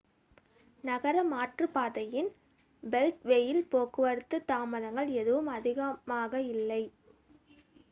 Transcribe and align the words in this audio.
நகர 0.83 1.17
மாற்றுப்பாதையின் 1.25 2.29
பெல்ட்வேயில் 2.83 3.63
போக்குவரத்து 3.69 4.39
தாமதங்கள் 4.45 5.11
எதுவும் 5.21 5.51
அதிகமாக 5.57 6.33
இல்லை 6.51 6.83